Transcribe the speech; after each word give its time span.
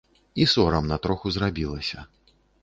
І 0.43 0.47
сорамна 0.53 0.97
троху 1.03 1.35
зрабілася. 1.37 2.05